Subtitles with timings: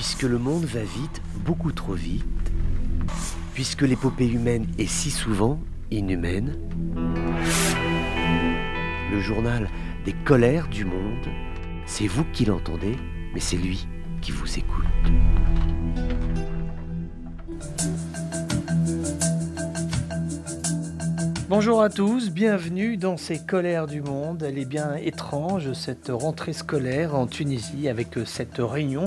[0.00, 2.24] puisque le monde va vite, beaucoup trop vite,
[3.52, 5.58] puisque l'épopée humaine est si souvent
[5.90, 6.56] inhumaine,
[9.10, 9.68] le journal
[10.04, 11.26] des colères du monde,
[11.84, 12.94] c'est vous qui l'entendez,
[13.34, 13.88] mais c'est lui
[14.22, 14.84] qui vous écoute.
[21.48, 24.44] Bonjour à tous, bienvenue dans ces colères du monde.
[24.44, 29.06] Elle est bien étrange, cette rentrée scolaire en Tunisie avec cette réunion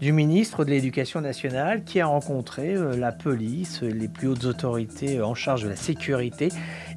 [0.00, 5.22] du ministre de l'Éducation nationale qui a rencontré euh, la police, les plus hautes autorités
[5.22, 6.48] en charge de la sécurité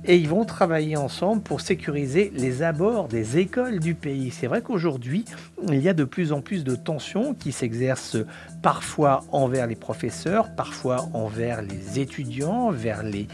[0.06, 4.32] et ils vont travailler ensemble pour sécuriser les abords des écoles du pays.
[4.32, 5.26] C'est vrai qu'aujourd'hui,
[5.68, 8.18] il y a de plus en plus de tensions qui s'exercent
[8.62, 13.28] parfois envers les professeurs, parfois envers les étudiants, vers les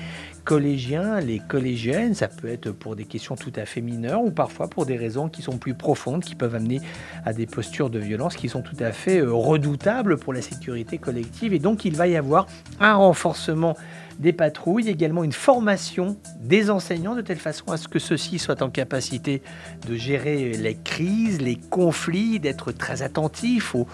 [0.46, 4.70] collégiens, les collégiennes, ça peut être pour des questions tout à fait mineures ou parfois
[4.70, 6.80] pour des raisons qui sont plus profondes, qui peuvent amener
[7.26, 11.00] à des postures de violence qui sont tout à fait euh, redoutables pour la sécurité
[11.00, 11.54] collective.
[11.54, 12.46] Et donc il va y avoir
[12.80, 13.76] un renforcement
[14.20, 18.64] des patrouilles, également une formation des enseignants de telle façon à ce que ceux-ci soient
[18.64, 19.42] en capacité
[19.88, 23.88] de gérer les crises, les conflits, d'être très attentifs aux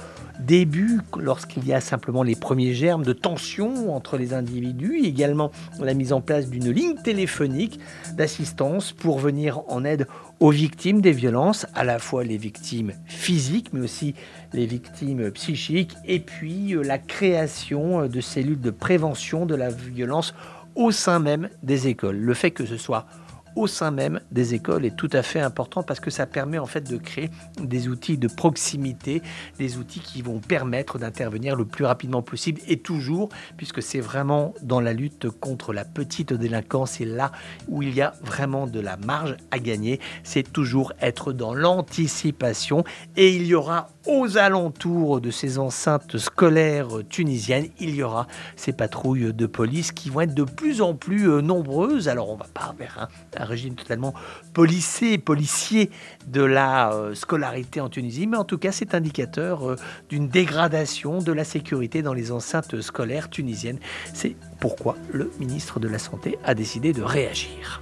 [0.45, 5.93] début, lorsqu'il y a simplement les premiers germes de tension entre les individus, également la
[5.93, 7.79] mise en place d'une ligne téléphonique
[8.13, 10.07] d'assistance pour venir en aide
[10.39, 14.15] aux victimes des violences, à la fois les victimes physiques, mais aussi
[14.53, 20.33] les victimes psychiques, et puis euh, la création de cellules de prévention de la violence
[20.75, 22.17] au sein même des écoles.
[22.17, 23.05] Le fait que ce soit
[23.55, 26.65] au sein même des écoles est tout à fait important parce que ça permet en
[26.65, 29.21] fait de créer des outils de proximité,
[29.59, 34.53] des outils qui vont permettre d'intervenir le plus rapidement possible et toujours, puisque c'est vraiment
[34.61, 37.31] dans la lutte contre la petite délinquance et là
[37.67, 42.83] où il y a vraiment de la marge à gagner, c'est toujours être dans l'anticipation
[43.15, 48.73] et il y aura aux alentours de ces enceintes scolaires tunisiennes, il y aura ces
[48.73, 52.07] patrouilles de police qui vont être de plus en plus euh, nombreuses.
[52.07, 54.13] Alors on va pas vers un, régime totalement
[54.53, 55.91] policé, policier
[56.27, 59.75] de la euh, scolarité en Tunisie, mais en tout cas c'est indicateur euh,
[60.09, 63.79] d'une dégradation de la sécurité dans les enceintes scolaires tunisiennes.
[64.13, 67.81] C'est pourquoi le ministre de la Santé a décidé de réagir.